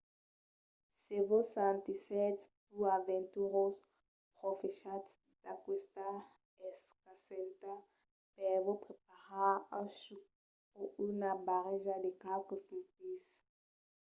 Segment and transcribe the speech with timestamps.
[1.05, 3.75] se vos sentissètz pus aventurós
[4.39, 5.09] profechatz
[5.43, 6.07] d'aquesta
[6.71, 7.71] escasença
[8.35, 10.25] per vos preparar un chuc
[10.79, 13.23] o una barreja de qualques smoothies